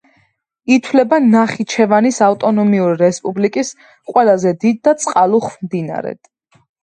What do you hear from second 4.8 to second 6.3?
და წყალუხვ მდინარედ.